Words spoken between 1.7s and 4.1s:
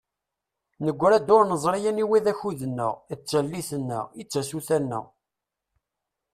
aniwa i d akud-nneɣ, i d tallit-nneɣ,